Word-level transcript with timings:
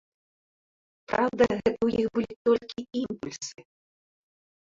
Праўда, 1.11 1.43
гэта 1.57 1.73
ў 1.85 2.05
іх 2.05 2.09
былі 2.17 2.33
толькі 2.49 2.79
імпульсы. 3.01 3.59